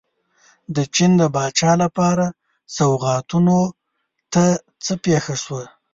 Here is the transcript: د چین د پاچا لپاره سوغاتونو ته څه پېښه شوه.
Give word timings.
د 0.75 0.77
چین 0.95 1.11
د 1.21 1.23
پاچا 1.35 1.71
لپاره 1.83 2.25
سوغاتونو 2.75 3.59
ته 4.33 4.43
څه 4.83 4.93
پېښه 5.05 5.35
شوه. 5.43 5.63